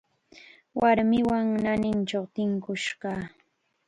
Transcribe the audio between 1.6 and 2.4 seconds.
naanichaw